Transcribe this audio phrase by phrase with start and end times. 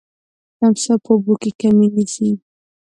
[0.57, 2.29] تمساح په اوبو کي کمین نیسي.